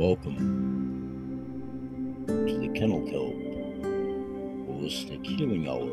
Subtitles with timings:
[0.00, 0.38] Welcome
[2.26, 3.34] to the Kennel Kelp
[4.66, 5.92] Holistic Healing Hour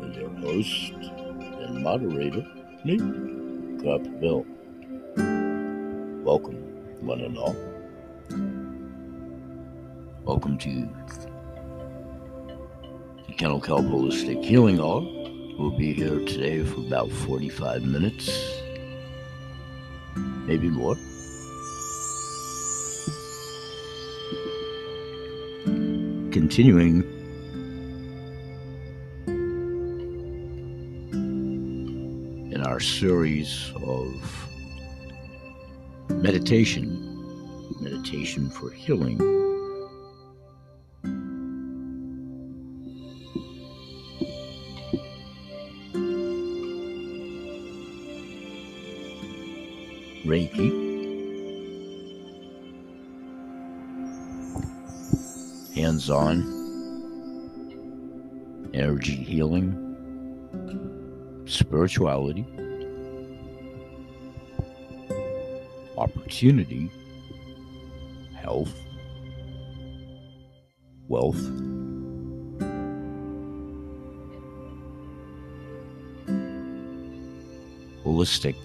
[0.00, 2.44] with your host and moderator,
[2.84, 2.98] me,
[3.80, 4.44] Copper Bill.
[6.24, 6.56] Welcome,
[7.06, 7.54] one and all.
[10.24, 10.88] Welcome to
[13.28, 15.02] the Kennel Kelp Holistic Healing Hour.
[15.56, 18.57] We'll be here today for about 45 minutes,
[20.48, 20.96] maybe more.
[26.32, 27.04] Continuing
[32.50, 34.48] in our series of
[36.10, 36.88] meditation,
[37.80, 39.37] meditation for healing.
[56.10, 56.42] On,
[58.74, 59.74] energy healing,
[61.46, 62.46] spirituality,
[65.96, 66.90] opportunity,
[68.34, 68.74] health,
[71.08, 71.40] wealth,
[78.04, 78.56] holistic.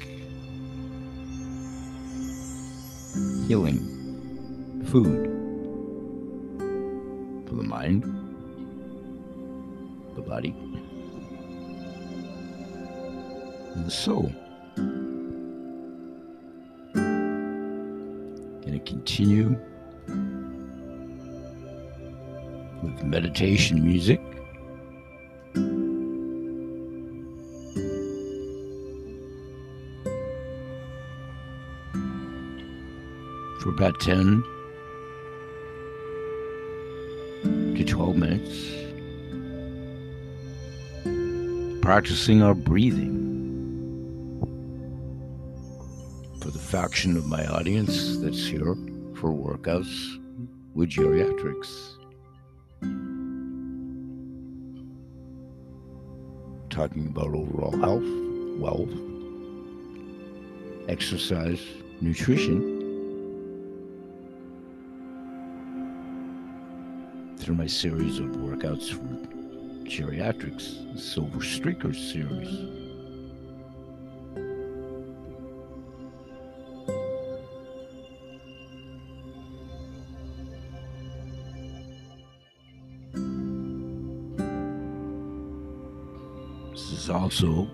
[3.47, 5.33] Healing, food
[7.64, 8.03] the mind,
[10.16, 10.56] the body,
[13.75, 14.31] and the soul.
[16.94, 19.58] Going to continue
[22.81, 24.22] with meditation music.
[33.62, 34.44] For about 10
[37.85, 38.71] to 12 minutes,
[41.81, 43.19] practicing our breathing.
[46.41, 48.75] For the faction of my audience that's here
[49.16, 50.19] for workouts
[50.73, 51.91] with geriatrics.
[56.69, 58.03] Talking about overall health,
[58.59, 58.94] wealth,
[60.89, 61.61] exercise,
[62.01, 62.72] nutrition.
[67.44, 69.04] Through my series of workouts for
[69.84, 72.48] geriatrics, Silver Streakers series.
[86.72, 87.68] This is also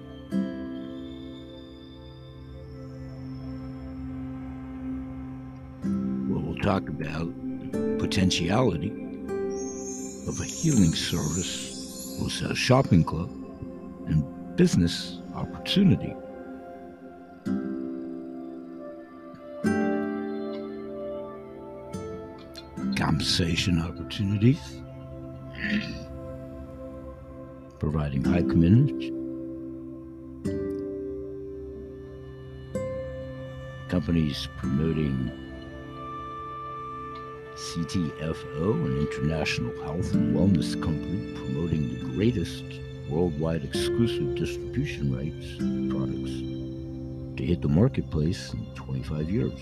[6.27, 7.31] what we'll talk about
[7.99, 9.08] potentiality
[10.29, 13.31] of a healing service, wholesale shopping club,
[14.05, 14.23] and
[14.55, 16.13] business opportunity.
[22.95, 24.59] Compensation opportunities,
[27.79, 29.01] providing high commitment,
[33.89, 35.48] companies promoting
[37.69, 42.63] CTFO, an international health and wellness company promoting the greatest
[43.07, 45.57] worldwide exclusive distribution rights
[45.93, 46.31] products
[47.37, 49.61] to hit the marketplace in 25 years.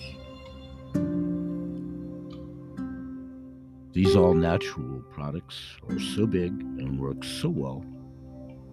[3.92, 7.84] These all natural products are so big and work so well,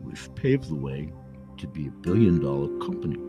[0.01, 1.13] we've paved the way
[1.59, 3.24] to be a billion dollar company.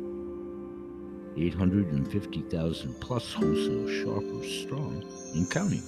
[1.37, 5.03] 850,000 plus wholesale shoppers strong
[5.33, 5.83] in counting.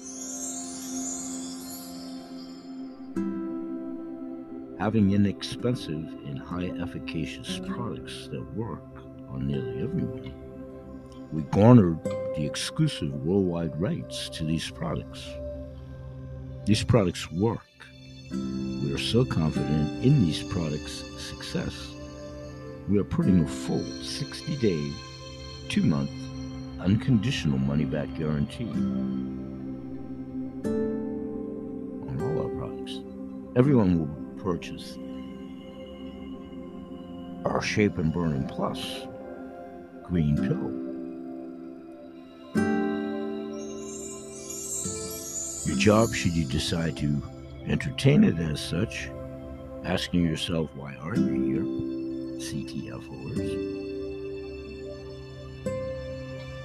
[4.79, 8.83] Having inexpensive and high efficacious products that work
[9.29, 10.33] on nearly everyone,
[11.31, 15.27] we garnered the exclusive worldwide rights to these products.
[16.65, 17.63] These products work.
[18.31, 21.93] We are so confident in these products' success,
[22.89, 24.91] we are putting a full 60 day,
[25.69, 26.11] two month,
[26.79, 28.69] unconditional money back guarantee
[30.65, 32.99] on all our products.
[33.55, 34.09] Everyone will
[34.41, 34.97] purchase
[37.45, 39.07] our Shape and Burning Plus
[40.03, 40.71] green pill.
[45.67, 47.21] Your job, should you decide to
[47.67, 49.09] entertain it as such,
[49.83, 51.63] asking yourself, why are you here?
[52.39, 53.76] CTFOers.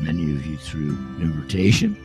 [0.03, 0.91] Many of you through
[1.21, 1.97] invitation,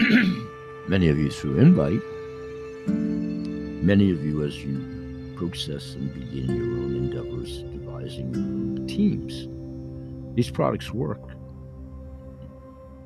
[0.88, 2.02] many of you through invite,
[2.88, 9.46] many of you as you process and begin your own endeavors, devising your own teams.
[10.34, 11.20] These products work.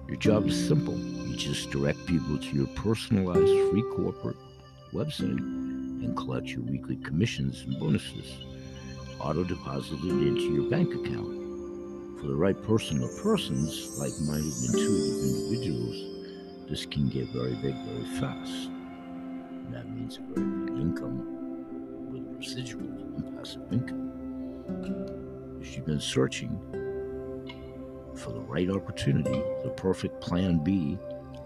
[0.08, 0.98] Your job is simple.
[0.98, 4.38] You just direct people to your personalized free corporate
[4.92, 8.38] website and collect your weekly commissions and bonuses
[9.20, 11.43] auto deposited into your bank account.
[12.20, 17.74] For the right person or persons, like minded intuitive individuals, this can get very big
[17.84, 18.70] very fast.
[18.70, 24.12] And that means a very big income with residual and passive income.
[25.60, 26.58] If you've been searching
[28.14, 30.98] for the right opportunity, the perfect plan B,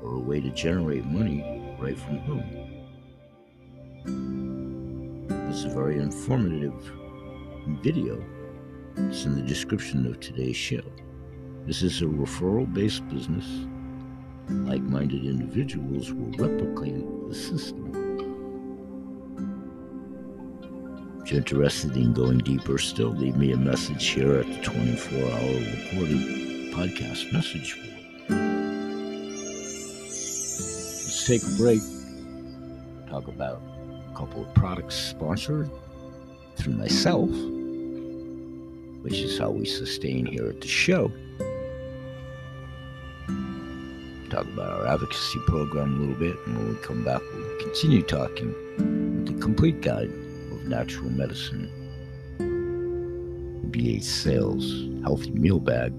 [0.03, 2.45] or a way to generate money right from home.
[5.51, 6.93] It's a very informative
[7.83, 8.23] video.
[9.07, 10.83] It's in the description of today's show.
[11.67, 13.47] This is a referral based business.
[14.49, 17.95] Like minded individuals will replicate the system.
[21.23, 25.19] If you're interested in going deeper still, leave me a message here at the 24
[25.19, 27.95] hour recorded podcast message board.
[30.01, 31.81] Let's take a break,
[33.09, 33.63] talk about
[34.11, 35.71] a couple of products sponsored
[36.57, 37.31] through myself,
[39.09, 41.11] which is how we sustain here at the show.
[44.29, 48.03] Talk about our advocacy program a little bit, and when we come back, we'll continue
[48.03, 50.11] talking with the complete guide
[50.53, 51.71] of natural medicine,
[53.71, 55.95] BH Sales Healthy Meal Bag,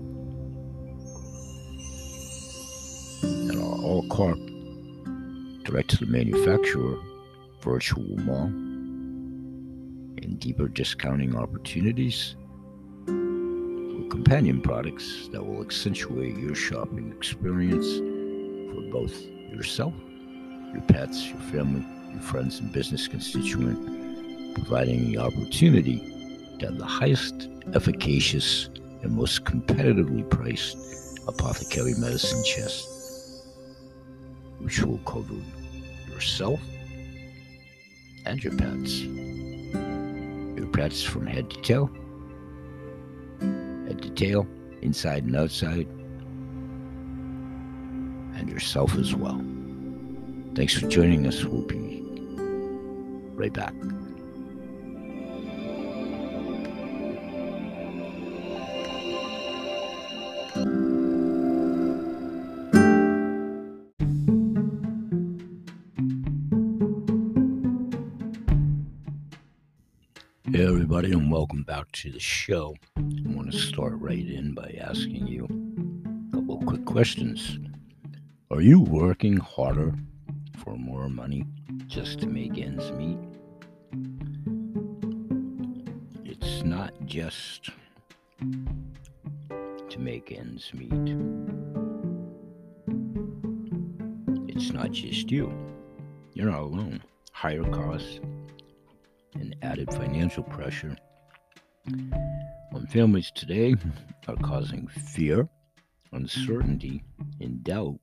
[3.24, 4.38] and our all carb
[5.64, 7.00] direct to the manufacturer
[7.62, 8.46] virtual mall
[10.22, 12.36] and deeper discounting opportunities
[14.10, 17.88] companion products that will accentuate your shopping experience
[18.74, 19.22] for both
[19.52, 19.94] yourself,
[20.74, 26.00] your pets, your family, your friends, and business constituent, providing the opportunity
[26.60, 28.70] to have the highest efficacious
[29.04, 32.88] and most competitively priced apothecary medicine chest,
[34.60, 35.36] which will cover
[36.10, 36.60] yourself
[38.26, 39.02] and your pets.
[40.58, 41.90] Your pets from head to toe,
[44.00, 44.48] head to tail,
[44.82, 45.88] inside and outside,
[48.36, 49.42] and yourself as well.
[50.56, 51.44] Thanks for joining us.
[51.44, 52.04] We'll be
[53.36, 53.74] right back.
[71.40, 72.76] Welcome back to the show.
[72.98, 77.58] I want to start right in by asking you a couple quick questions.
[78.52, 79.94] Are you working harder
[80.58, 81.46] for more money
[81.88, 83.18] just to make ends meet?
[86.26, 87.70] It's not just
[89.90, 91.16] to make ends meet,
[94.50, 95.54] it's not just you.
[96.34, 97.02] You're not alone.
[97.32, 98.20] Higher costs
[99.36, 100.98] and added financial pressure
[102.74, 103.76] on families today
[104.28, 105.48] are causing fear,
[106.12, 107.04] uncertainty,
[107.40, 108.00] and doubt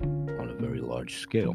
[0.00, 1.54] on a very large scale.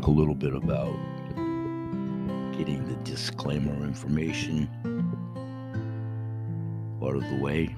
[0.00, 0.94] Talk a little bit about
[2.56, 4.68] getting the disclaimer information
[7.02, 7.74] out of the way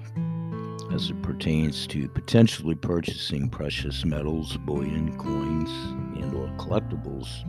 [0.93, 5.71] as it pertains to potentially purchasing precious metals, bullion, coins,
[6.23, 7.45] and or collectibles,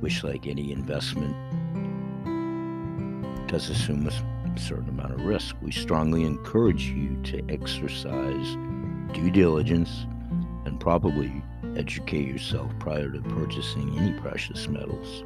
[0.00, 1.34] which like any investment
[3.48, 5.56] does assume a certain amount of risk.
[5.60, 8.56] We strongly encourage you to exercise
[9.12, 10.06] due diligence
[10.64, 11.42] and probably
[11.76, 15.24] educate yourself prior to purchasing any precious metals.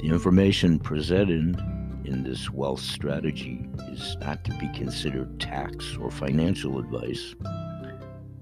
[0.00, 1.58] The information presented
[2.04, 7.34] in this wealth strategy is not to be considered tax or financial advice,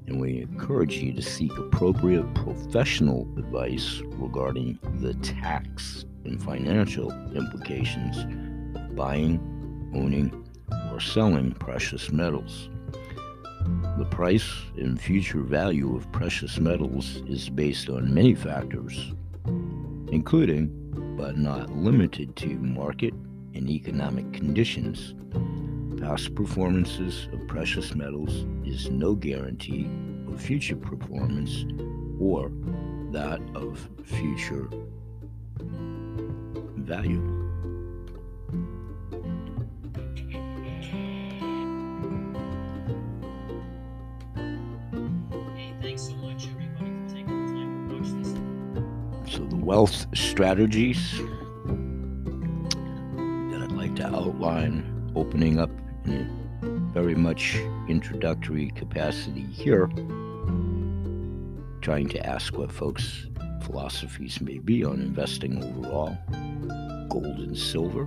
[0.06, 8.18] and we encourage you to seek appropriate professional advice regarding the tax and financial implications
[8.76, 9.40] of buying,
[9.94, 10.46] owning,
[10.92, 12.68] or selling precious metals.
[13.96, 19.12] The price and future value of precious metals is based on many factors,
[20.10, 20.68] including,
[21.16, 23.14] but not limited to, market
[23.54, 25.14] and economic conditions.
[26.00, 29.88] Past performances of precious metals is no guarantee
[30.26, 31.64] of future performance
[32.18, 32.50] or
[33.12, 34.68] that of future
[36.78, 37.33] value.
[49.64, 51.18] Wealth strategies
[53.48, 55.70] that I'd like to outline, opening up
[56.04, 56.28] in
[56.62, 57.56] a very much
[57.88, 59.86] introductory capacity here,
[61.80, 63.26] trying to ask what folks'
[63.62, 66.18] philosophies may be on investing overall,
[67.08, 68.04] gold and silver,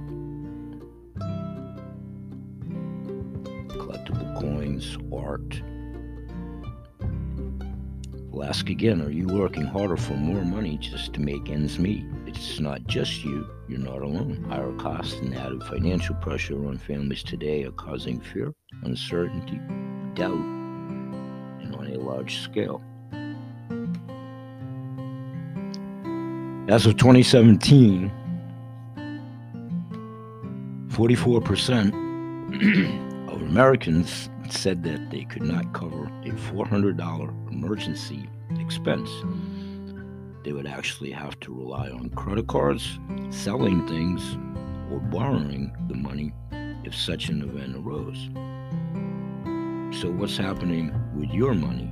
[3.68, 5.60] collectible coins, art.
[8.38, 12.06] We'll ask again Are you working harder for more money just to make ends meet?
[12.28, 14.46] It's not just you, you're not alone.
[14.48, 18.54] Higher costs and added financial pressure on families today are causing fear,
[18.84, 19.60] uncertainty,
[20.14, 22.80] doubt, and on a large scale.
[26.72, 28.12] As of 2017,
[30.90, 39.10] 44% of Americans said that they could not cover a $400 emergency expense.
[40.44, 43.00] They would actually have to rely on credit cards,
[43.30, 44.38] selling things,
[44.92, 46.34] or borrowing the money
[46.84, 48.30] if such an event arose.
[50.02, 51.92] So, what's happening with your money?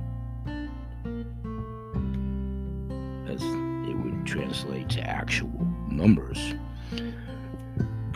[3.28, 6.54] As it would translate to actual numbers.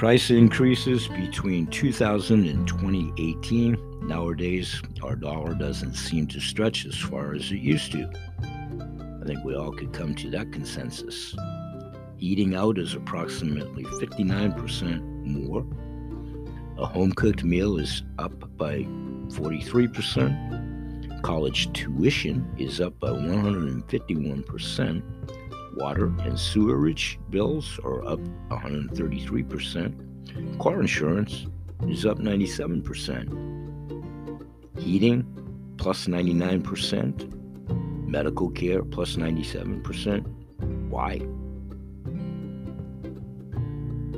[0.01, 3.77] Price increases between 2000 and 2018
[4.09, 8.11] Nowadays, our dollar doesn't seem to stretch as far as it used to.
[8.41, 11.37] I think we all could come to that consensus.
[12.19, 15.67] Eating out is approximately 59% more.
[16.79, 18.85] A home cooked meal is up by
[19.29, 21.21] 43%.
[21.23, 25.03] College tuition is up by 151%.
[25.77, 30.59] Water and sewerage bills are up 133%.
[30.59, 31.47] Car insurance
[31.89, 33.51] is up 97%
[34.81, 35.25] heating
[35.77, 40.27] plus 99%, medical care plus 97%.
[40.89, 41.19] Why?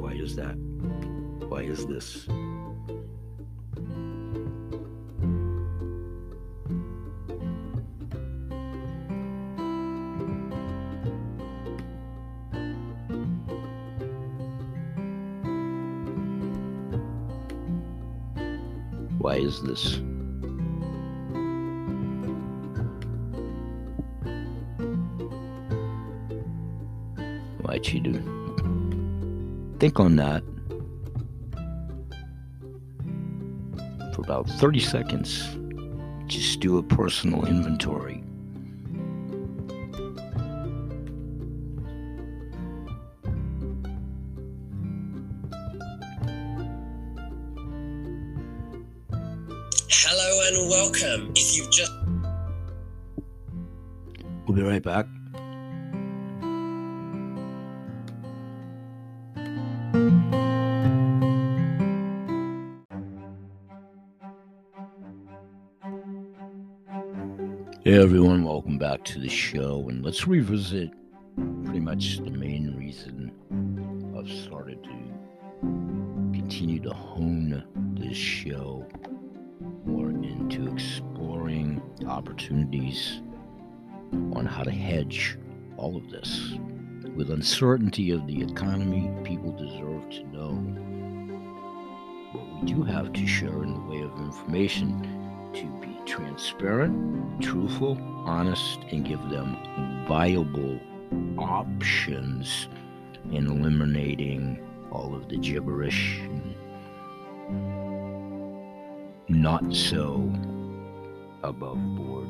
[0.01, 0.57] Why is that?
[1.49, 2.27] Why is this?
[19.43, 20.01] Is this?
[27.73, 30.43] invite you to think on that
[34.15, 35.57] for about 30 seconds.
[36.27, 38.23] Just do a personal inventory.
[54.85, 55.07] Right back.
[67.85, 69.87] Hey everyone, welcome back to the show.
[69.89, 70.91] And let's revisit
[71.65, 73.33] pretty much the main reason
[74.17, 74.91] I've started to
[76.33, 77.65] continue to hone
[77.99, 78.87] this show
[79.85, 83.21] more into exploring opportunities
[84.13, 85.39] on how to hedge
[85.77, 86.55] all of this.
[87.17, 90.53] With uncertainty of the economy, people deserve to know
[92.33, 95.01] what we do have to share in the way of information
[95.55, 99.57] to be transparent, truthful, honest, and give them
[100.09, 100.79] viable
[101.39, 102.69] options
[103.31, 104.59] in eliminating
[104.91, 106.21] all of the gibberish
[109.29, 110.31] not so
[111.43, 112.29] above board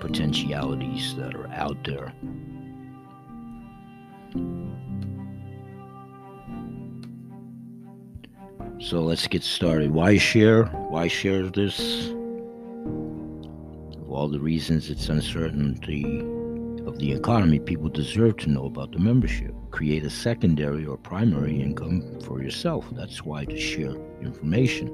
[0.00, 2.12] potentialities that are out there.
[8.78, 9.90] So let's get started.
[9.90, 10.66] Why share?
[10.66, 12.10] Why share this?
[14.00, 16.20] Of all the reasons, it's uncertainty
[16.86, 17.58] of the economy.
[17.58, 19.52] People deserve to know about the membership.
[19.70, 22.86] Create a secondary or primary income for yourself.
[22.92, 24.88] That's why to share information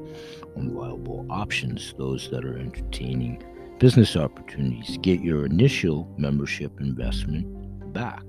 [0.57, 3.43] on viable options, those that are entertaining
[3.79, 4.99] business opportunities.
[4.99, 8.23] Get your initial membership investment back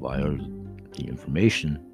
[0.00, 0.36] via
[0.92, 1.84] the information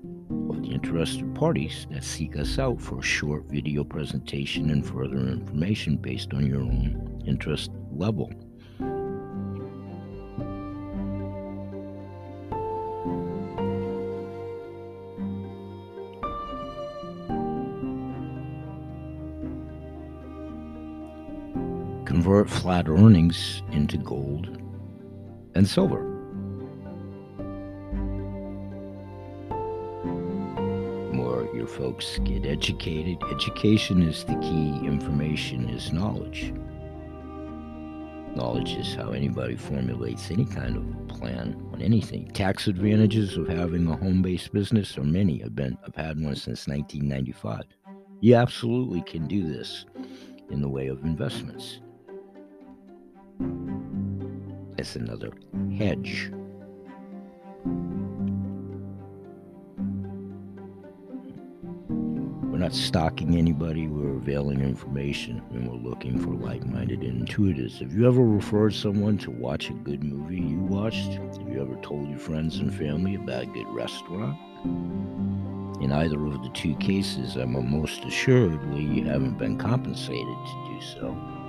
[0.50, 5.18] of the interested parties that seek us out for a short video presentation and further
[5.28, 8.32] information based on your own interest level.
[22.46, 24.46] Flat earnings into gold
[25.54, 26.02] and silver.
[31.12, 33.18] More your folks get educated.
[33.30, 36.52] Education is the key, information is knowledge.
[38.34, 42.28] Knowledge is how anybody formulates any kind of plan on anything.
[42.32, 45.42] Tax advantages of having a home based business are many.
[45.44, 47.62] I've, been, I've had one since 1995.
[48.20, 49.84] You absolutely can do this
[50.50, 51.80] in the way of investments.
[54.78, 55.32] It's another
[55.78, 56.30] hedge.
[62.54, 63.88] We're not stalking anybody.
[63.88, 67.80] We're availing information and we're looking for like minded intuitives.
[67.80, 71.14] Have you ever referred someone to watch a good movie you watched?
[71.14, 74.38] Have you ever told your friends and family about a good restaurant?
[75.82, 80.80] In either of the two cases, I'm most assuredly you haven't been compensated to do
[80.80, 81.43] so.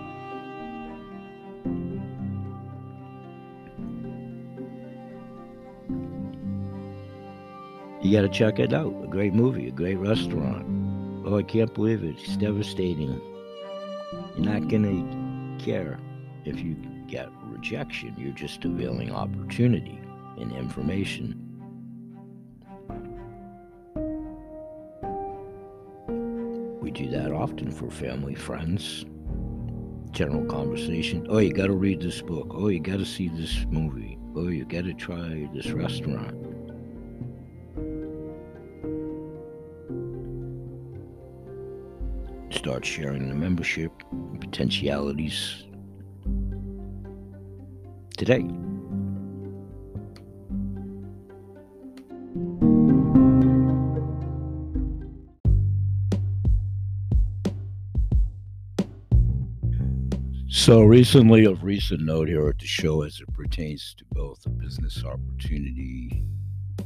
[8.06, 8.94] You got to check it out.
[9.04, 10.64] A great movie, a great restaurant.
[11.26, 12.18] Oh, I can't believe it.
[12.20, 13.20] It's devastating.
[14.38, 15.98] You're not going to care
[16.44, 16.76] if you
[17.08, 18.14] get rejection.
[18.16, 20.00] You're just availing opportunity
[20.38, 21.42] and information.
[26.80, 29.04] We do that often for family, friends,
[30.12, 31.26] general conversation.
[31.28, 32.52] Oh, you got to read this book.
[32.52, 34.20] Oh, you got to see this movie.
[34.36, 36.45] Oh, you got to try this restaurant.
[42.66, 43.92] Start sharing the membership
[44.40, 45.66] potentialities
[48.18, 48.44] today.
[60.50, 64.50] So, recently, of recent note here at the show, as it pertains to both a
[64.50, 66.26] business opportunity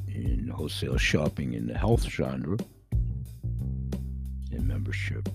[0.10, 2.58] in wholesale shopping in the health genre
[4.52, 5.30] and membership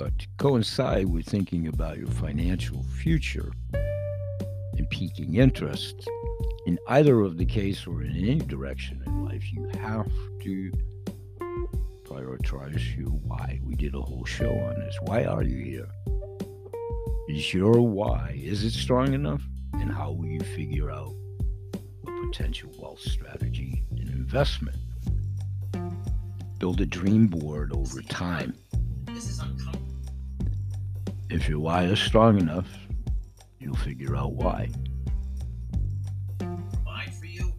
[0.00, 3.52] but to coincide with thinking about your financial future
[4.78, 6.08] and piquing interest
[6.64, 10.10] in either of the case or in any direction in life, you have
[10.40, 10.72] to
[12.04, 13.60] prioritize your why.
[13.62, 14.96] We did a whole show on this.
[15.02, 15.88] Why are you here?
[17.28, 19.42] Is your why, is it strong enough?
[19.74, 21.12] And how will you figure out
[21.74, 24.78] a potential wealth strategy and investment?
[26.58, 28.54] Build a dream board over time.
[29.06, 29.79] This is uncomfortable
[31.30, 32.66] if your why is strong enough,
[33.60, 34.68] you'll figure out why.
[36.38, 37.52] Provide for you,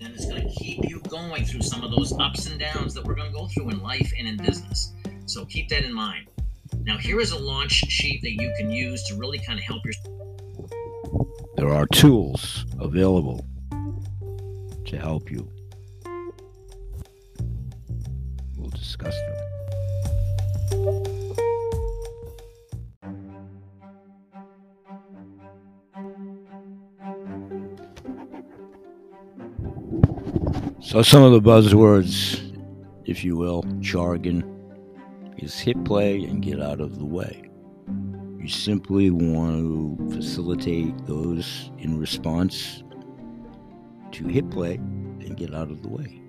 [0.00, 3.04] then it's going to keep you going through some of those ups and downs that
[3.04, 4.94] we're going to go through in life and in business.
[5.26, 6.28] So keep that in mind.
[6.84, 9.82] Now, here is a launch sheet that you can use to really kind of help
[9.84, 9.94] your.
[11.56, 13.44] There are tools available
[14.86, 15.50] to help you.
[30.88, 32.40] So, some of the buzzwords,
[33.04, 34.42] if you will, jargon,
[35.36, 37.42] is hit play and get out of the way.
[38.38, 42.84] You simply want to facilitate those in response
[44.12, 46.22] to hit play and get out of the way.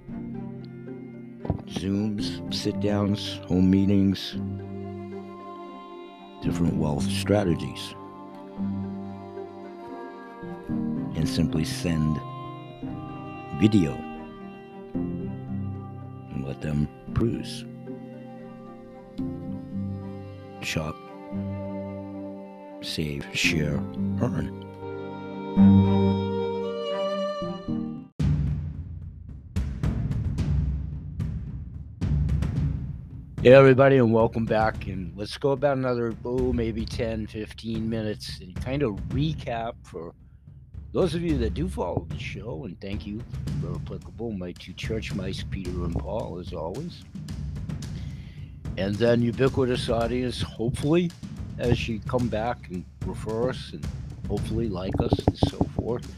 [1.68, 4.34] Zooms, sit downs, home meetings,
[6.44, 7.96] different wealth strategies.
[11.16, 12.20] And simply send
[13.62, 14.09] video
[16.60, 17.66] let them bruise.
[20.62, 20.96] Shop,
[22.82, 23.76] save, share,
[24.22, 24.66] earn.
[33.42, 34.88] Hey, everybody, and welcome back.
[34.88, 40.14] And let's go about another, oh, maybe 10, 15 minutes and kind of recap for
[40.92, 42.66] those of you that do follow the show.
[42.66, 43.22] And thank you,
[43.64, 47.04] applicable, my two church mice, Peter and Paul, as always.
[48.78, 51.12] And then ubiquitous audience, hopefully,
[51.58, 53.86] as you come back and refer us and
[54.28, 56.10] hopefully like us and so forth.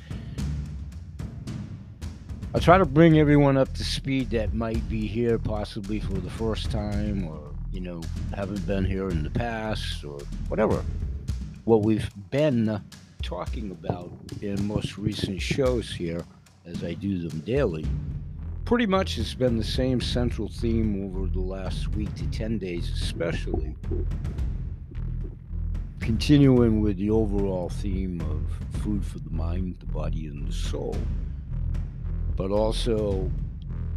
[2.54, 6.30] I'll try to bring everyone up to speed that might be here possibly for the
[6.30, 7.40] first time or,
[7.72, 8.02] you know,
[8.36, 10.84] haven't been here in the past or whatever.
[11.64, 12.82] What we've been
[13.22, 16.24] talking about in most recent shows here,
[16.66, 17.86] as I do them daily,
[18.66, 22.90] pretty much has been the same central theme over the last week to 10 days,
[22.90, 23.76] especially.
[26.00, 30.96] Continuing with the overall theme of food for the mind, the body, and the soul
[32.42, 33.30] but also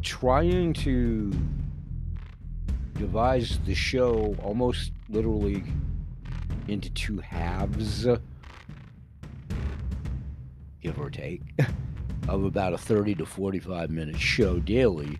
[0.02, 1.32] trying to
[2.94, 5.64] devise the show almost literally
[6.68, 8.06] into two halves,
[10.84, 11.40] give or take,
[12.28, 15.18] of about a 30 to 45 minute show daily,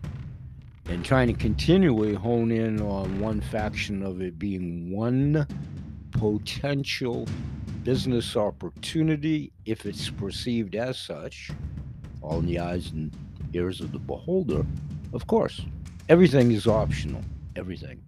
[0.85, 5.45] and trying to continually hone in on one faction of it being one
[6.11, 7.27] potential
[7.83, 11.51] business opportunity if it's perceived as such
[12.21, 13.15] all in the eyes and
[13.53, 14.65] ears of the beholder,
[15.13, 15.61] of course.
[16.09, 17.21] Everything is optional.
[17.55, 18.01] Everything.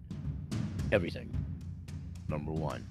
[0.92, 1.36] Everything.
[2.28, 2.86] Number one.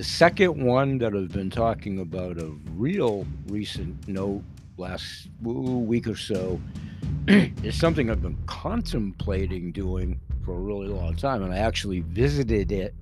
[0.00, 4.42] The second one that I've been talking about of real recent note
[4.78, 6.58] last week or so
[7.28, 11.42] is something I've been contemplating doing for a really long time.
[11.42, 12.94] And I actually visited it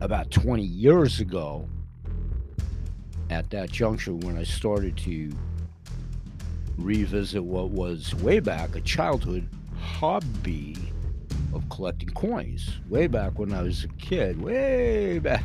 [0.00, 1.68] about 20 years ago
[3.28, 5.32] at that juncture when I started to
[6.78, 10.76] revisit what was way back a childhood hobby
[11.52, 12.78] of collecting coins.
[12.88, 15.42] Way back when I was a kid, way back.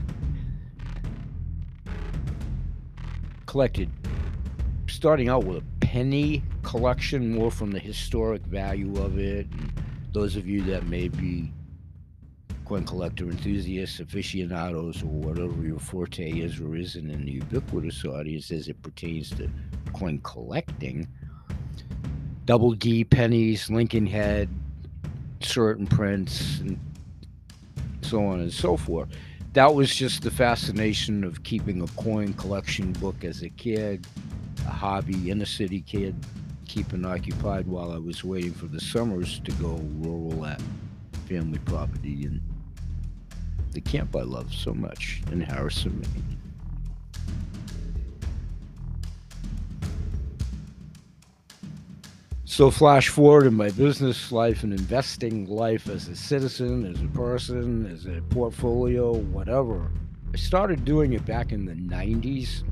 [3.50, 3.90] Collected,
[4.88, 9.48] starting out with a penny collection, more from the historic value of it.
[9.50, 9.74] And
[10.14, 11.52] those of you that may be
[12.64, 18.52] coin collector enthusiasts, aficionados, or whatever your forte is or isn't in the ubiquitous audience
[18.52, 19.50] as it pertains to
[19.94, 21.08] coin collecting,
[22.46, 24.48] double D pennies, Lincoln head,
[25.40, 26.80] certain prints, and
[28.04, 29.10] so on and so forth.
[29.60, 34.08] That was just the fascination of keeping a coin collection book as a kid,
[34.65, 36.15] a hobby, inner city kid,
[36.65, 40.62] keeping occupied while I was waiting for the summers to go rural at
[41.28, 42.39] family property and
[43.74, 46.38] the camp I love so much in Harrison, Maine.
[52.60, 57.08] So, flash forward in my business life and investing life as a citizen, as a
[57.17, 59.89] person, as a portfolio, whatever.
[60.34, 62.65] I started doing it back in the 90s,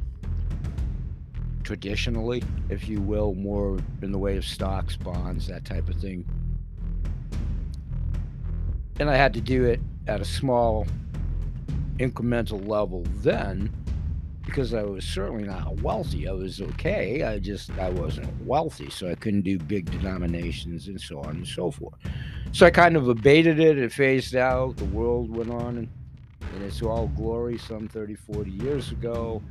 [1.63, 6.26] traditionally, if you will, more in the way of stocks, bonds, that type of thing.
[9.00, 10.86] And I had to do it at a small,
[11.97, 13.71] incremental level then
[14.47, 16.27] because I was certainly not wealthy.
[16.27, 17.21] I was okay.
[17.23, 21.47] I just I wasn't wealthy, so I couldn't do big denominations and so on and
[21.47, 21.93] so forth.
[22.53, 23.77] So I kind of abated it.
[23.77, 24.77] It phased out.
[24.77, 25.89] The world went on and
[26.55, 29.43] in its all glory some 30, 40 years ago.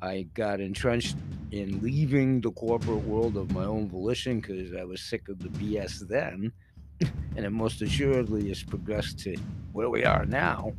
[0.00, 1.16] I got entrenched
[1.50, 5.48] in leaving the corporate world of my own volition because I was sick of the
[5.48, 6.52] BS then.
[7.36, 9.36] and it most assuredly has progressed to
[9.72, 10.72] where we are now.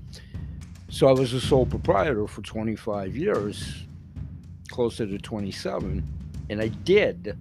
[0.90, 3.84] So I was a sole proprietor for 25 years,
[4.70, 6.02] closer to 27,
[6.50, 7.38] and I did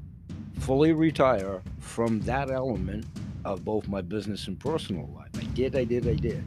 [0.58, 3.06] fully retire from that element
[3.44, 5.30] of both my business and personal life.
[5.38, 6.42] I did, I did, I did.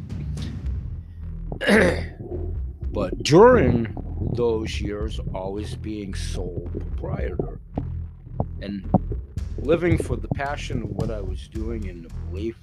[2.92, 3.96] but during
[4.34, 7.62] those years, always being sole proprietor
[8.62, 8.92] and
[9.60, 12.60] living for the passion of what I was doing and the belief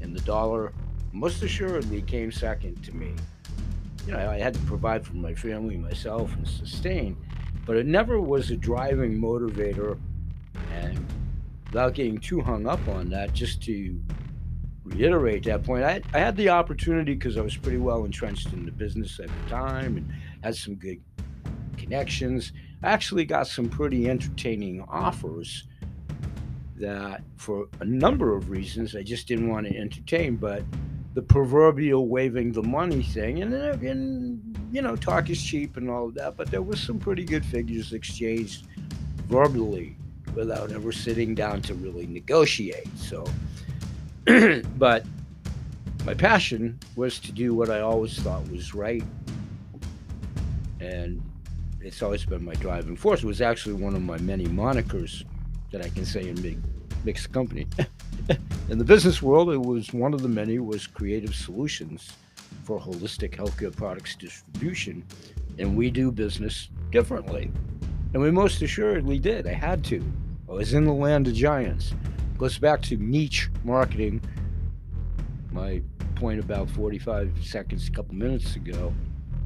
[0.00, 0.72] in the dollar
[1.12, 3.14] most assuredly came second to me
[4.06, 7.16] you know, I had to provide for my family, myself, and sustain,
[7.66, 9.98] but it never was a driving motivator.
[10.72, 11.04] And
[11.66, 14.00] without getting too hung up on that, just to
[14.84, 18.66] reiterate that point, I, I had the opportunity because I was pretty well entrenched in
[18.66, 20.12] the business at the time and
[20.42, 21.00] had some good
[21.78, 22.52] connections.
[22.82, 25.64] I actually got some pretty entertaining offers
[26.76, 30.62] that, for a number of reasons, I just didn't want to entertain, but
[31.14, 33.40] the proverbial waving the money thing.
[33.40, 36.80] And then again, you know, talk is cheap and all of that, but there was
[36.80, 38.66] some pretty good figures exchanged
[39.28, 39.96] verbally
[40.34, 42.88] without ever sitting down to really negotiate.
[42.98, 43.24] So,
[44.76, 45.06] but
[46.04, 49.04] my passion was to do what I always thought was right.
[50.80, 51.22] And
[51.80, 53.22] it's always been my driving force.
[53.22, 55.24] It was actually one of my many monikers
[55.70, 56.58] that I can say in big
[57.04, 57.68] mixed company.
[58.68, 62.12] in the business world, it was one of the many was creative solutions
[62.64, 65.04] for holistic healthcare products distribution.
[65.58, 67.50] And we do business differently.
[68.12, 69.46] And we most assuredly did.
[69.46, 70.02] I had to.
[70.48, 71.94] I was in the land of giants.
[72.38, 74.20] Goes back to niche marketing.
[75.52, 75.82] My
[76.16, 78.92] point about 45 seconds, a couple minutes ago,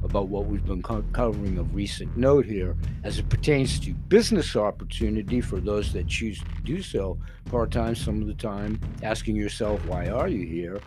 [0.03, 4.55] about what we've been co- covering of recent note here as it pertains to business
[4.55, 9.35] opportunity for those that choose to do so part time, some of the time, asking
[9.35, 10.79] yourself, why are you here?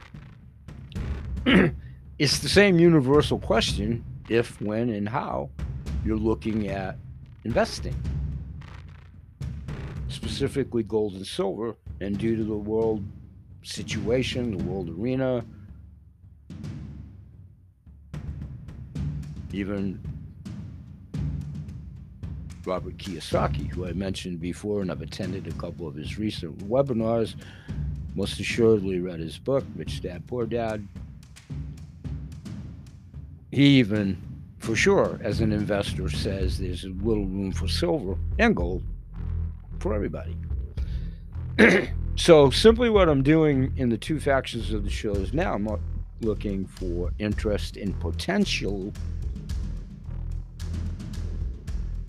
[2.19, 5.51] it's the same universal question if, when, and how
[6.05, 6.97] you're looking at
[7.45, 7.95] investing,
[10.09, 13.05] specifically gold and silver, and due to the world
[13.63, 15.45] situation, the world arena,
[19.53, 20.01] even
[22.65, 27.35] Robert Kiyosaki, who I mentioned before, and I've attended a couple of his recent webinars.
[28.15, 30.87] Most assuredly read his book, Rich Dad Poor Dad.
[33.51, 34.17] He even,
[34.59, 38.83] for sure, as an investor, says there's a little room for silver and gold
[39.81, 40.37] for everybody.
[42.17, 45.69] so, simply what I'm doing in the two factions of the shows now, I'm
[46.21, 48.93] looking for interest in potential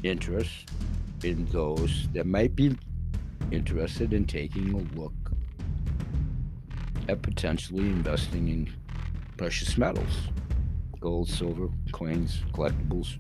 [0.04, 0.70] interest
[1.24, 2.78] in those that might be
[3.52, 5.14] interested in taking a look
[7.08, 8.74] at potentially investing in
[9.38, 10.30] precious metals
[11.00, 13.18] gold, silver, coins, collectibles.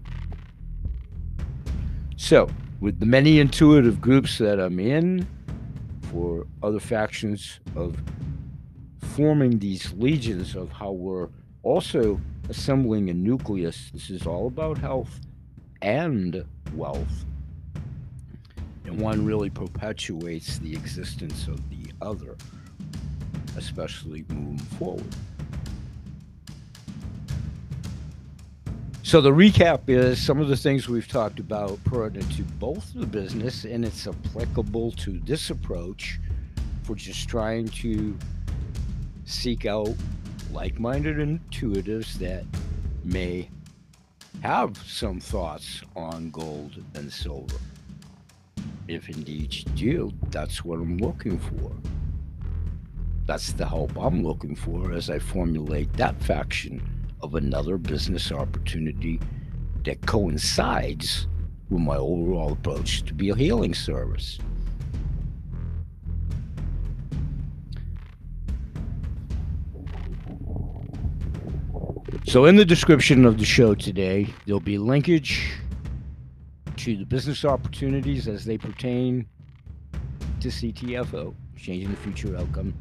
[2.15, 5.27] So, with the many intuitive groups that I'm in
[6.03, 7.97] for other factions of
[9.01, 11.27] forming these legions of how we're
[11.63, 15.19] also assembling a nucleus, this is all about health
[15.83, 16.43] and
[16.73, 17.25] wealth.
[18.85, 19.27] And one mm-hmm.
[19.27, 22.35] really perpetuates the existence of the other,
[23.57, 25.15] especially moving forward.
[29.03, 33.05] So the recap is some of the things we've talked about pertinent to both the
[33.05, 36.19] business and it's applicable to this approach
[36.83, 38.17] for just trying to
[39.25, 39.93] seek out
[40.51, 42.45] like-minded intuitives that
[43.03, 43.49] may
[44.43, 47.55] have some thoughts on gold and silver.
[48.89, 51.71] If indeed you do, that's what I'm looking for.
[53.25, 56.83] That's the help I'm looking for as I formulate that faction
[57.21, 59.21] of another business opportunity
[59.85, 61.27] that coincides
[61.69, 64.39] with my overall approach to be a healing service.
[72.25, 75.51] So, in the description of the show today, there'll be linkage
[76.77, 79.27] to the business opportunities as they pertain
[80.39, 82.73] to CTFO, changing the future outcome.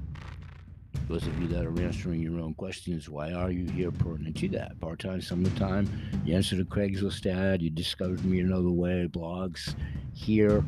[1.09, 4.49] Those of you that are answering your own questions, why are you here pertinent to
[4.51, 4.81] that?
[4.81, 5.91] Part time, some of the time,
[6.25, 9.75] you answered a Craigslist ad, you discovered me another way, blogs,
[10.15, 10.65] here.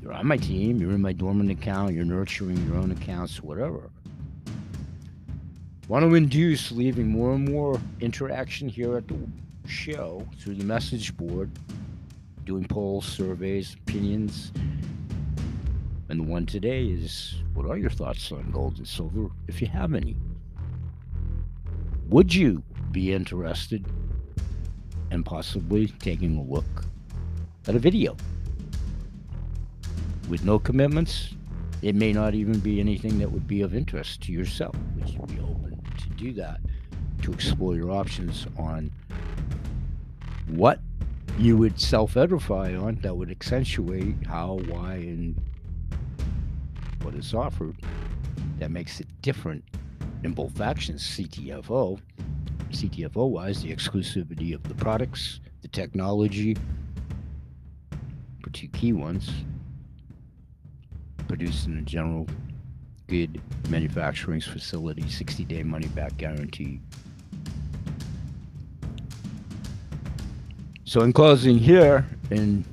[0.00, 3.91] You're on my team, you're in my dormant account, you're nurturing your own accounts, whatever
[5.88, 9.16] want to induce leaving more and more interaction here at the
[9.66, 11.50] show through the message board,
[12.44, 14.52] doing polls, surveys, opinions.
[16.08, 19.66] And the one today is what are your thoughts on gold and silver, if you
[19.68, 20.16] have any?
[22.08, 23.84] Would you be interested
[25.10, 26.84] in possibly taking a look
[27.66, 28.16] at a video?
[30.28, 31.34] With no commitments,
[31.80, 35.28] it may not even be anything that would be of interest to yourself, which would
[35.28, 35.71] be open
[36.22, 36.60] do that
[37.22, 38.90] to explore your options on
[40.46, 40.78] what
[41.38, 45.40] you would self edify on that would accentuate how, why, and
[47.02, 47.76] what is offered
[48.58, 49.64] that makes it different
[50.22, 51.98] in both factions CTFO.
[52.70, 56.56] CTFO wise, the exclusivity of the products, the technology,
[58.40, 59.30] for two key ones,
[61.26, 62.26] produced in a general
[63.12, 66.80] good manufacturing facility, 60 day money back guarantee.
[70.84, 72.64] So, in closing here and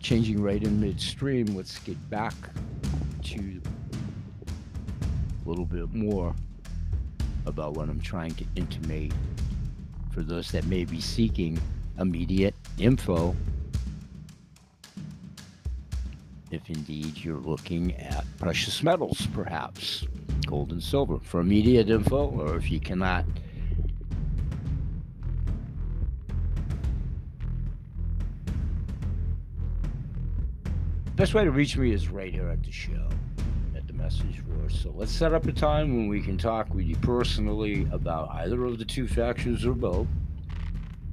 [0.00, 2.34] changing right in midstream, let's get back
[3.22, 3.60] to
[5.44, 6.34] a little bit more
[7.46, 9.12] about what I'm trying to intimate
[10.10, 11.60] for those that may be seeking
[11.96, 13.36] immediate info
[16.52, 20.04] if indeed you're looking at precious metals, perhaps.
[20.46, 21.18] gold and silver.
[21.22, 23.24] For immediate info, or if you cannot
[31.14, 33.08] best way to reach me is right here at the show
[33.76, 36.84] at the message board so let's set up a time when we can talk with
[36.84, 40.08] you personally about either of the two factions or both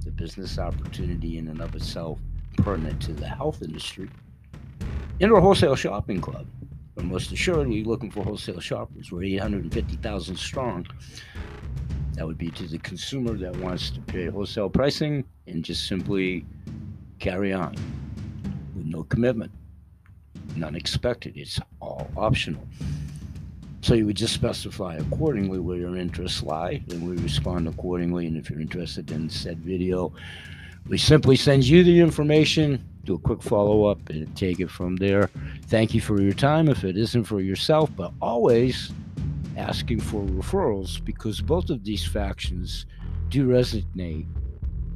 [0.04, 2.18] the business opportunity in and of itself
[2.56, 4.08] pertinent to the health industry
[5.20, 6.46] in our wholesale shopping club
[6.94, 10.86] but most assuredly looking for wholesale shoppers we're 850000 strong
[12.14, 16.44] that would be to the consumer that wants to pay wholesale pricing and just simply
[17.18, 17.74] carry on
[18.74, 19.52] with no commitment
[20.56, 21.36] none expected.
[21.36, 22.66] It's all optional.
[23.82, 28.26] So you would just specify accordingly where your interests lie, and we respond accordingly.
[28.26, 30.12] And if you're interested in said video,
[30.86, 34.96] we simply send you the information, do a quick follow up, and take it from
[34.96, 35.30] there.
[35.66, 38.92] Thank you for your time if it isn't for yourself, but always
[39.56, 42.86] asking for referrals because both of these factions
[43.28, 44.26] do resonate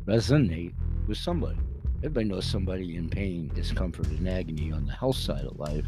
[0.06, 0.72] resonate
[1.06, 1.58] with somebody
[2.04, 5.86] everybody knows somebody in pain, discomfort, and agony on the health side of life.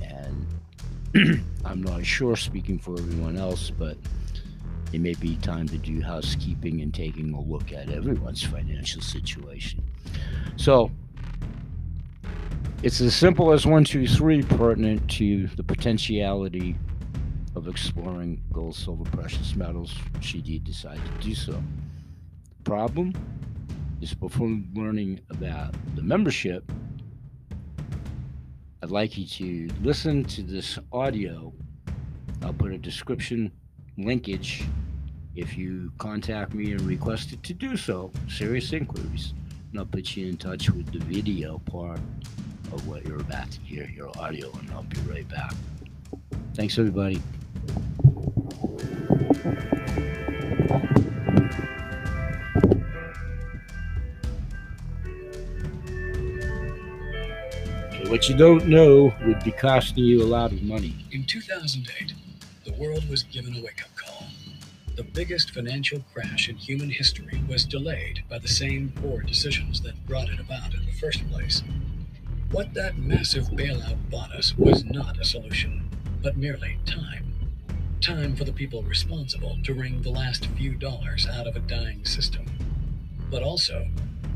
[0.00, 3.98] And I'm not sure speaking for everyone else, but
[4.94, 9.84] it may be time to do housekeeping and taking a look at everyone's financial situation.
[10.56, 10.90] So
[12.82, 16.76] it's as simple as one, two, three, pertinent to the potentiality
[17.54, 21.52] of exploring gold, silver, precious metals, should you decide to do so.
[21.52, 23.12] The problem?
[24.02, 26.70] is before learning about the membership,
[28.82, 31.52] I'd like you to listen to this audio.
[32.42, 33.52] I'll put a description
[33.96, 34.64] linkage
[35.36, 38.10] if you contact me and request it to do so.
[38.28, 39.34] Serious inquiries.
[39.70, 42.00] And I'll put you in touch with the video part
[42.72, 45.54] of what you're about to hear, your audio, and I'll be right back.
[46.54, 47.22] Thanks, everybody.
[58.12, 60.94] what you don't know would be costing you a lot of money.
[61.12, 62.12] In 2008,
[62.62, 64.26] the world was given a wake up call.
[64.96, 70.06] The biggest financial crash in human history was delayed by the same poor decisions that
[70.06, 71.62] brought it about in the first place.
[72.52, 75.88] What that massive bailout bought us was not a solution,
[76.22, 77.32] but merely time.
[78.02, 82.04] Time for the people responsible to wring the last few dollars out of a dying
[82.04, 82.44] system.
[83.30, 83.88] But also,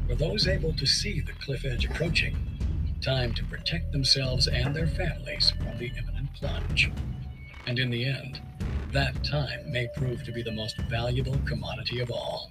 [0.09, 2.39] for those able to see the cliff edge approaching
[3.03, 6.91] time to protect themselves and their families from the imminent plunge.
[7.67, 8.41] And in the end,
[8.93, 12.51] that time may prove to be the most valuable commodity of all.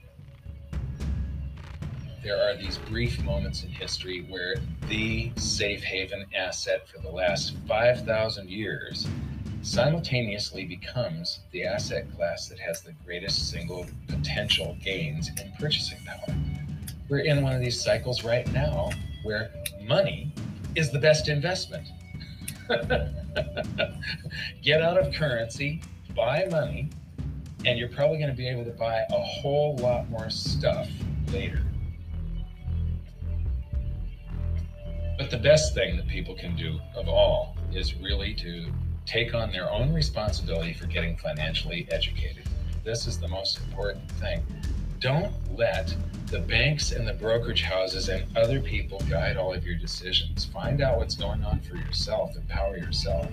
[2.26, 4.56] There are these brief moments in history where
[4.88, 9.08] the safe haven asset for the last 5,000 years
[9.62, 16.36] simultaneously becomes the asset class that has the greatest single potential gains in purchasing power.
[17.10, 18.90] We're in one of these cycles right now
[19.22, 19.52] where
[19.84, 20.34] money
[20.74, 21.88] is the best investment.
[24.64, 25.80] Get out of currency,
[26.16, 26.90] buy money,
[27.66, 30.90] and you're probably going to be able to buy a whole lot more stuff
[31.32, 31.62] later.
[35.18, 38.72] But the best thing that people can do of all is really to
[39.06, 42.44] take on their own responsibility for getting financially educated.
[42.84, 44.46] This is the most important thing.
[45.00, 45.96] Don't let
[46.28, 50.46] the banks and the brokerage houses and other people guide all of your decisions.
[50.46, 53.30] Find out what's going on for yourself, empower yourself.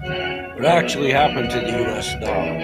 [0.00, 2.58] What actually happened to the US dollar?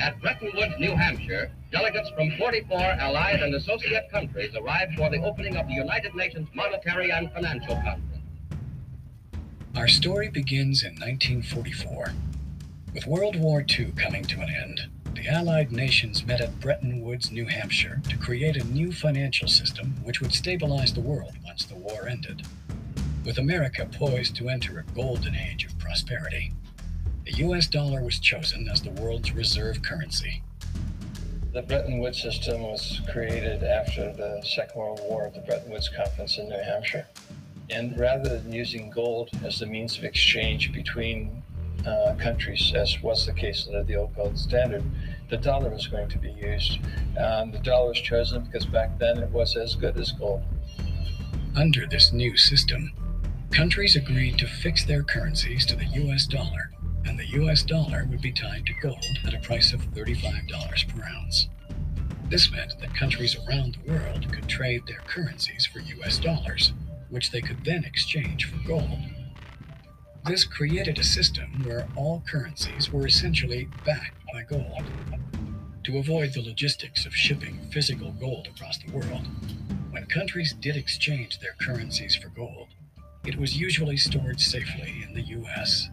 [0.00, 5.20] At Bretton Woods, New Hampshire, delegates from 44 allied and associate countries arrived for the
[5.24, 8.04] opening of the United Nations Monetary and Financial Conference.
[9.76, 12.12] Our story begins in 1944.
[12.94, 17.32] With World War II coming to an end, the Allied nations met at Bretton Woods,
[17.32, 21.74] New Hampshire to create a new financial system which would stabilize the world once the
[21.74, 22.46] war ended.
[23.28, 26.54] With America poised to enter a golden age of prosperity,
[27.26, 30.42] the US dollar was chosen as the world's reserve currency.
[31.52, 35.90] The Bretton Woods system was created after the Second World War, at the Bretton Woods
[35.94, 37.06] Conference in New Hampshire.
[37.68, 41.42] And rather than using gold as the means of exchange between
[41.86, 44.82] uh, countries, as was the case under the old gold standard,
[45.28, 46.78] the dollar was going to be used.
[47.20, 50.40] Um, the dollar was chosen because back then it was as good as gold.
[51.54, 52.90] Under this new system,
[53.50, 56.70] countries agreed to fix their currencies to the US dollar
[57.06, 61.04] and the US dollar would be tied to gold at a price of $35 per
[61.08, 61.48] ounce.
[62.28, 66.74] This meant that countries around the world could trade their currencies for US dollars,
[67.08, 68.98] which they could then exchange for gold.
[70.26, 74.84] This created a system where all currencies were essentially backed by gold.
[75.84, 79.26] To avoid the logistics of shipping physical gold across the world,
[79.90, 82.68] when countries did exchange their currencies for gold,
[83.28, 85.90] it was usually stored safely in the US.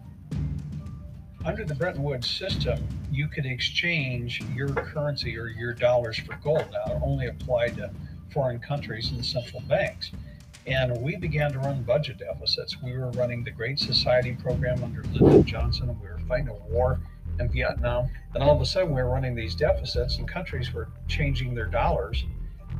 [1.44, 2.80] Under the Bretton Woods system,
[3.12, 6.66] you could exchange your currency or your dollars for gold.
[6.72, 7.92] Now, it only applied to
[8.32, 10.12] foreign countries and central banks.
[10.66, 12.82] And we began to run budget deficits.
[12.82, 16.74] We were running the Great Society program under Lyndon Johnson, and we were fighting a
[16.74, 17.02] war
[17.38, 18.08] in Vietnam.
[18.34, 21.68] And all of a sudden, we were running these deficits, and countries were changing their
[21.68, 22.24] dollars.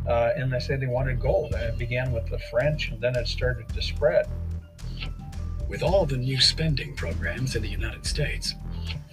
[0.08, 1.54] Uh, and they said they wanted gold.
[1.54, 4.28] And it began with the French, and then it started to spread.
[5.68, 8.54] With all the new spending programs in the United States,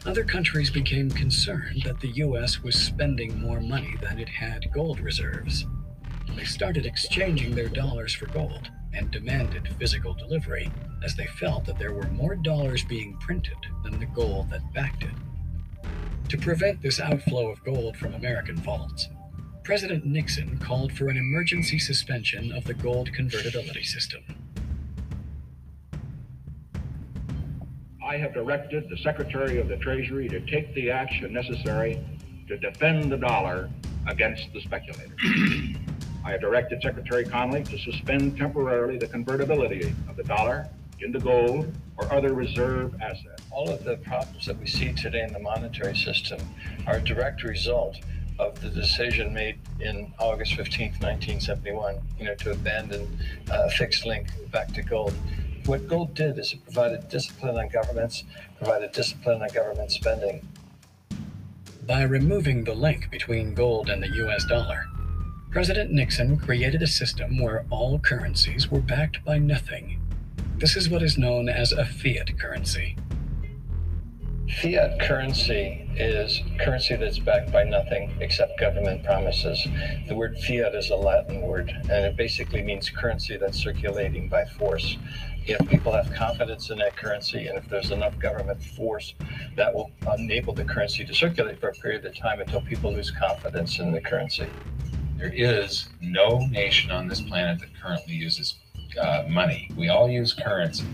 [0.04, 5.00] other countries became concerned that the US was spending more money than it had gold
[5.00, 5.66] reserves.
[6.36, 10.70] They started exchanging their dollars for gold and demanded physical delivery
[11.02, 15.04] as they felt that there were more dollars being printed than the gold that backed
[15.04, 15.14] it.
[16.28, 19.08] To prevent this outflow of gold from American vaults,
[19.64, 24.22] President Nixon called for an emergency suspension of the gold convertibility system.
[28.12, 31.98] I have directed the Secretary of the Treasury to take the action necessary
[32.46, 33.70] to defend the dollar
[34.06, 35.18] against the speculators.
[36.22, 40.68] I have directed Secretary Connally to suspend temporarily the convertibility of the dollar
[41.00, 43.44] into gold or other reserve assets.
[43.50, 46.38] All of the problems that we see today in the monetary system
[46.86, 47.96] are a direct result
[48.38, 53.18] of the decision made in August 15th, 1971, you know, to abandon
[53.50, 55.14] uh, fixed link back to gold.
[55.66, 58.24] What gold did is it provided discipline on governments,
[58.58, 60.48] provided discipline on government spending.
[61.86, 64.86] By removing the link between gold and the US dollar,
[65.52, 70.00] President Nixon created a system where all currencies were backed by nothing.
[70.58, 72.96] This is what is known as a fiat currency.
[74.60, 79.66] Fiat currency is currency that's backed by nothing except government promises.
[80.08, 84.44] The word fiat is a Latin word, and it basically means currency that's circulating by
[84.44, 84.98] force.
[85.44, 89.14] If people have confidence in that currency, and if there's enough government force,
[89.56, 93.10] that will enable the currency to circulate for a period of time until people lose
[93.10, 94.46] confidence in the currency.
[95.16, 98.56] There is no nation on this planet that currently uses
[99.00, 99.68] uh, money.
[99.76, 100.86] We all use currency.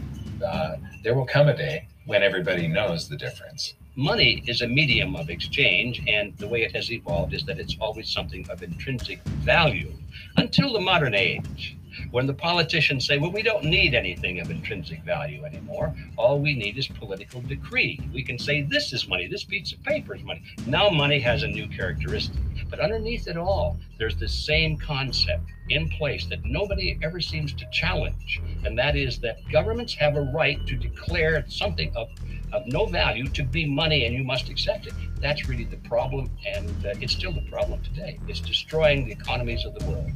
[0.45, 3.75] Uh, there will come a day when everybody knows the difference.
[3.97, 7.77] Money is a medium of exchange, and the way it has evolved is that it's
[7.81, 9.93] always something of intrinsic value
[10.37, 11.77] until the modern age.
[12.11, 15.95] When the politicians say, well, we don't need anything of intrinsic value anymore.
[16.17, 18.01] All we need is political decree.
[18.13, 20.43] We can say, this is money, this piece of paper is money.
[20.67, 22.37] Now money has a new characteristic.
[22.71, 27.67] But underneath it all, there's this same concept in place that nobody ever seems to
[27.71, 28.41] challenge.
[28.65, 32.09] And that is that governments have a right to declare something of,
[32.53, 34.95] of no value to be money and you must accept it.
[35.21, 36.31] That's really the problem.
[36.47, 38.19] And uh, it's still the problem today.
[38.29, 40.11] It's destroying the economies of the world.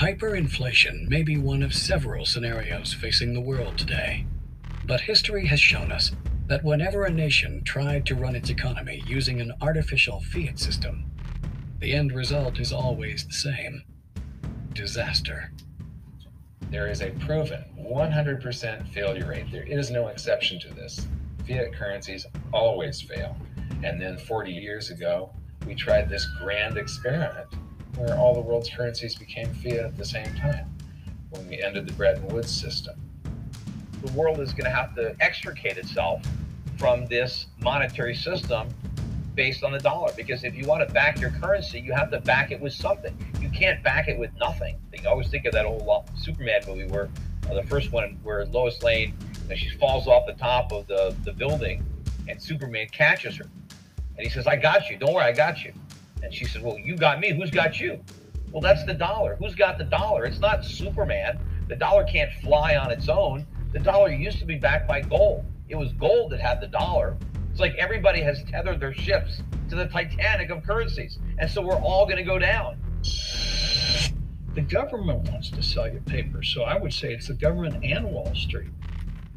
[0.00, 4.24] Hyperinflation may be one of several scenarios facing the world today.
[4.86, 6.12] But history has shown us
[6.46, 11.04] that whenever a nation tried to run its economy using an artificial fiat system,
[11.80, 13.82] the end result is always the same
[14.72, 15.52] disaster.
[16.70, 19.52] There is a proven 100% failure rate.
[19.52, 21.06] There is no exception to this.
[21.46, 22.24] Fiat currencies
[22.54, 23.36] always fail.
[23.84, 25.34] And then 40 years ago,
[25.66, 27.48] we tried this grand experiment
[28.00, 30.66] where all the world's currencies became fiat at the same time
[31.30, 32.98] when we ended the Bretton Woods system.
[34.02, 36.22] The world is going to have to extricate itself
[36.78, 38.68] from this monetary system
[39.34, 42.20] based on the dollar because if you want to back your currency, you have to
[42.20, 43.14] back it with something.
[43.38, 44.78] You can't back it with nothing.
[44.92, 45.86] You always think of that old
[46.16, 47.10] Superman movie where
[47.50, 50.86] uh, the first one where Lois Lane you know, she falls off the top of
[50.86, 51.84] the, the building
[52.28, 53.44] and Superman catches her.
[54.16, 54.96] And he says, I got you.
[54.96, 55.74] Don't worry, I got you.
[56.22, 57.32] And she said, Well, you got me.
[57.32, 58.02] Who's got you?
[58.52, 59.36] Well, that's the dollar.
[59.36, 60.24] Who's got the dollar?
[60.24, 61.38] It's not Superman.
[61.68, 63.46] The dollar can't fly on its own.
[63.72, 65.44] The dollar used to be backed by gold.
[65.68, 67.16] It was gold that had the dollar.
[67.52, 71.18] It's like everybody has tethered their ships to the Titanic of currencies.
[71.38, 72.76] And so we're all going to go down.
[74.54, 76.42] The government wants to sell you paper.
[76.42, 78.70] So I would say it's the government and Wall Street.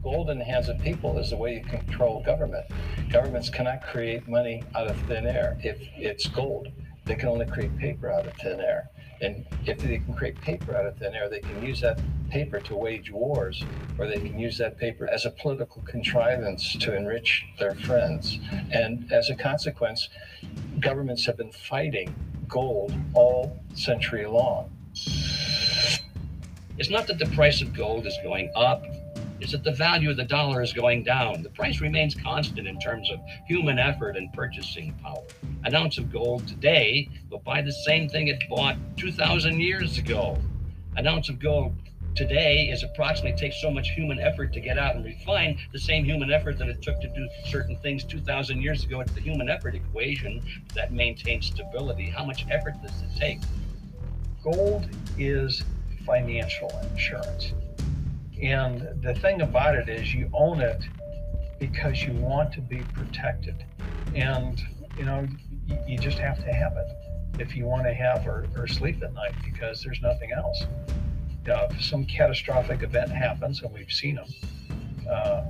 [0.03, 2.65] Gold in the hands of people is the way you control government.
[3.09, 6.67] Governments cannot create money out of thin air if it's gold.
[7.05, 8.89] They can only create paper out of thin air.
[9.21, 12.59] And if they can create paper out of thin air, they can use that paper
[12.59, 13.63] to wage wars,
[13.97, 18.39] or they can use that paper as a political contrivance to enrich their friends.
[18.71, 20.09] And as a consequence,
[20.81, 22.13] governments have been fighting
[22.49, 24.69] gold all century long.
[26.77, 28.83] It's not that the price of gold is going up,
[29.43, 31.43] it's that the value of the dollar is going down.
[31.43, 35.21] The price remains constant in terms of human effort and purchasing power.
[35.65, 40.37] An ounce of gold today will buy the same thing it bought 2,000 years ago.
[40.95, 41.75] An ounce of gold
[42.15, 46.05] today is approximately takes so much human effort to get out and refine the same
[46.05, 49.01] human effort that it took to do certain things 2,000 years ago.
[49.01, 50.41] It's the human effort equation
[50.73, 52.09] that maintains stability.
[52.09, 53.39] How much effort does it take?
[54.41, 54.87] Gold
[55.17, 55.63] is
[56.05, 57.51] financial insurance.
[58.41, 60.83] And the thing about it is you own it
[61.59, 63.63] because you want to be protected.
[64.15, 64.61] And,
[64.97, 65.27] you know,
[65.87, 66.87] you, just have to have it
[67.39, 70.65] if you want to have or, or sleep at night because there's nothing else.
[71.45, 74.27] Know, if some catastrophic event happens, and we've seen them,
[75.09, 75.43] uh,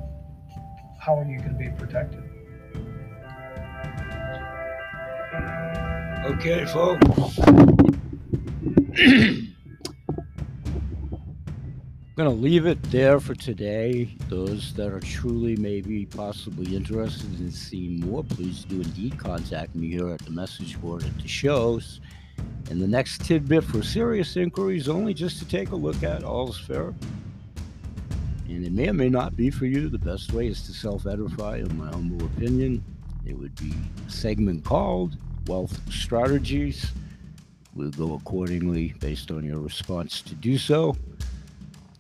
[1.00, 2.24] how are you going to be protected?
[6.26, 7.40] Okay, folks.
[12.16, 14.16] I'm going to leave it there for today.
[14.30, 19.89] Those that are truly, maybe, possibly interested in seeing more, please do indeed contact me
[19.89, 22.01] here at the message board at the shows.
[22.70, 26.59] And the next tidbit for serious inquiries, only just to take a look at all's
[26.59, 26.93] fair.
[28.47, 29.89] And it may or may not be for you.
[29.89, 32.84] The best way is to self edify, in my humble opinion.
[33.26, 33.74] It would be
[34.07, 36.91] a segment called Wealth Strategies.
[37.74, 40.95] We'll go accordingly based on your response to do so.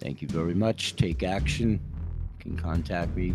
[0.03, 0.97] Thank you very much.
[0.97, 1.79] Take action.
[1.79, 3.33] You can contact me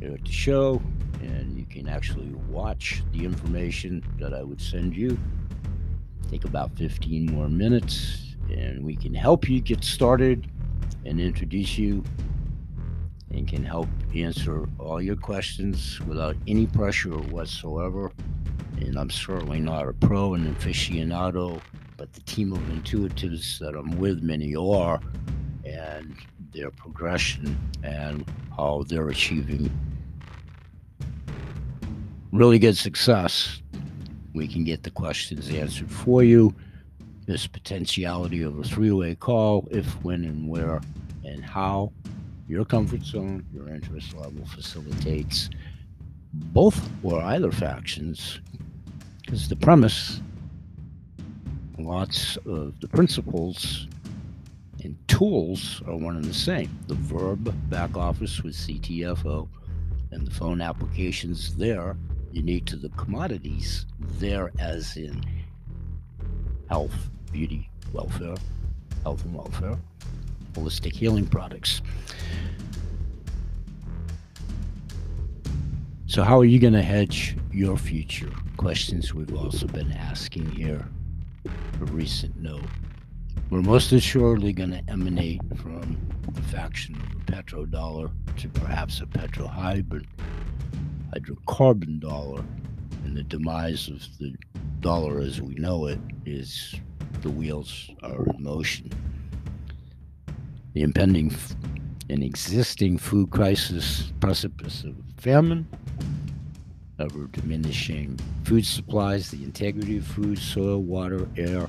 [0.00, 0.82] here at the show,
[1.22, 5.18] and you can actually watch the information that I would send you.
[6.30, 10.46] Take about 15 more minutes, and we can help you get started
[11.06, 12.04] and introduce you
[13.30, 18.12] and can help answer all your questions without any pressure whatsoever.
[18.76, 21.62] And I'm certainly not a pro and aficionado,
[21.96, 25.00] but the team of intuitives that I'm with, many are,
[25.94, 26.14] and
[26.52, 28.24] their progression and
[28.56, 29.70] how they're achieving
[32.32, 33.62] really good success.
[34.34, 36.54] We can get the questions answered for you.
[37.26, 40.80] This potentiality of a three way call if, when, and where,
[41.24, 41.92] and how
[42.46, 45.50] your comfort zone, your interest level facilitates
[46.32, 48.40] both or either factions.
[49.22, 50.20] Because the premise,
[51.78, 53.88] lots of the principles
[54.82, 56.70] and tools are one and the same.
[56.86, 59.48] The verb back office with CTFO
[60.12, 61.96] and the phone applications there
[62.32, 63.86] unique to the commodities
[64.18, 65.24] there as in
[66.68, 68.34] health, beauty, welfare,
[69.02, 69.78] health and welfare,
[70.52, 71.80] holistic healing products.
[76.06, 78.30] So, how are you going to hedge your future?
[78.56, 80.86] Questions we've also been asking here.
[81.46, 82.62] A recent note.
[83.48, 85.96] We're most assuredly going to emanate from
[86.32, 90.06] the faction of a petrodollar to perhaps a petrohybrid
[91.14, 92.42] hydrocarbon dollar,
[93.04, 94.34] and the demise of the
[94.80, 96.74] dollar as we know it is
[97.22, 98.90] the wheels are in motion.
[100.74, 101.32] The impending
[102.10, 105.68] and existing food crisis, precipice of famine,
[106.98, 111.68] ever diminishing food supplies, the integrity of food, soil, water, air.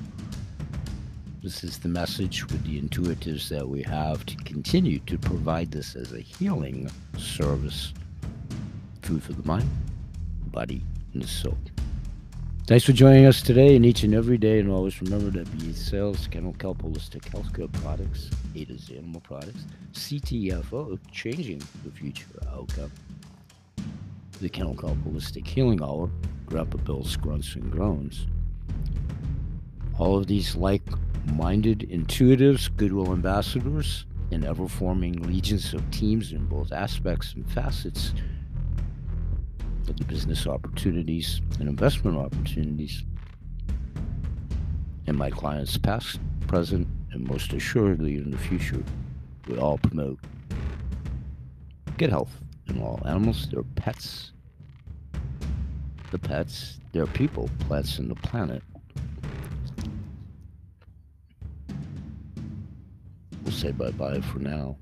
[1.48, 5.96] This is the message with the intuitives that we have to continue to provide this
[5.96, 7.94] as a healing service
[9.00, 9.66] food for the mind,
[10.48, 10.82] body,
[11.14, 11.56] and soul.
[12.66, 14.58] Thanks for joining us today and each and every day.
[14.58, 20.98] And always remember that VA Sales, Kennel Kelp Holistic Healthcare Products, Ada's Animal Products, CTFO,
[21.10, 22.92] changing the future outcome.
[24.42, 26.10] The Kennel Kelp Holistic Healing Hour,
[26.44, 28.26] Grandpa Bill's Grunts and Groans.
[29.98, 30.82] All of these like
[31.26, 38.12] minded intuitives, goodwill ambassadors, and ever forming legions of teams in both aspects and facets
[39.88, 43.04] of the business opportunities and investment opportunities
[45.06, 48.82] in my clients past, present, and most assuredly in the future.
[49.46, 50.18] We all promote
[51.96, 52.32] good health
[52.68, 54.32] in all animals, their pets,
[56.10, 58.62] the pets, their people, plants, and the planet.
[63.58, 64.76] Say bye bye for now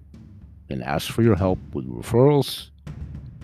[0.70, 2.70] and ask for your help with referrals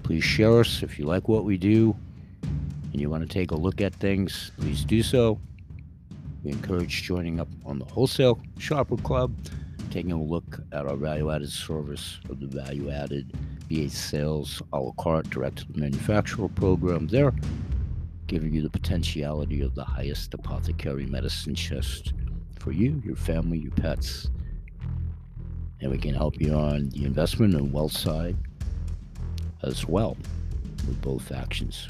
[0.02, 1.96] Please share us if you like what we do
[2.42, 4.50] and you want to take a look at things.
[4.58, 5.40] Please do so.
[6.42, 9.32] We encourage joining up on the Wholesale Shopper Club,
[9.90, 13.32] taking a look at our value added service of the value added
[13.70, 17.32] VA sales a la carte direct to the manufacturer program there,
[18.26, 22.12] giving you the potentiality of the highest apothecary medicine chest
[22.58, 24.28] for you, your family, your pets.
[25.82, 28.36] And we can help you on the investment and wealth side
[29.62, 30.16] as well
[30.86, 31.88] with both actions.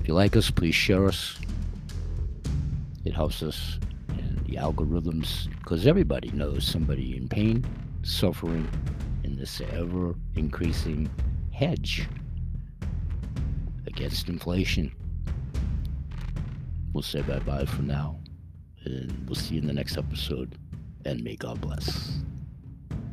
[0.00, 1.38] If you like us, please share us.
[3.04, 7.64] It helps us and the algorithms because everybody knows somebody in pain,
[8.02, 8.68] suffering,
[9.24, 11.10] in this ever increasing
[11.52, 12.08] hedge
[13.86, 14.92] against inflation.
[16.92, 18.18] We'll say bye bye for now,
[18.84, 20.56] and we'll see you in the next episode.
[21.04, 22.22] And may God bless.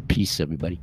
[0.09, 0.81] Peace, everybody.